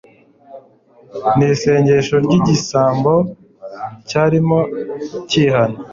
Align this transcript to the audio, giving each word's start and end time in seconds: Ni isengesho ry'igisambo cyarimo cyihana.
Ni 1.37 1.45
isengesho 1.53 2.15
ry'igisambo 2.25 3.13
cyarimo 4.09 4.59
cyihana. 5.29 5.77